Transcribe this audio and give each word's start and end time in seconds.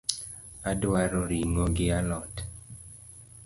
Adwaro 0.69 1.19
ring’o 1.29 1.65
gi 1.75 1.87
a 1.97 1.99
lot 2.09 2.33